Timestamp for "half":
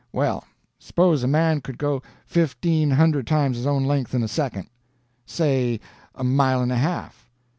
6.77-7.29